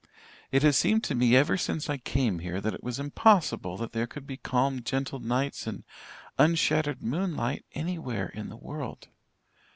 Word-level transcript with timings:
It 0.51 0.63
has 0.63 0.75
seemed 0.77 1.03
to 1.03 1.13
me 1.13 1.35
ever 1.35 1.57
since 1.57 1.87
I 1.87 1.97
came 1.97 2.39
here 2.39 2.59
that 2.59 2.73
it 2.73 2.83
was 2.83 2.97
impossible 2.97 3.77
that 3.77 3.91
there 3.91 4.07
could 4.07 4.25
be 4.25 4.35
calm 4.35 4.81
gentle 4.81 5.19
nights 5.19 5.67
and 5.67 5.83
unshattered 6.39 7.03
moonlight 7.03 7.65
anywhere 7.73 8.29
in 8.29 8.49
the 8.49 8.57
world. 8.57 9.09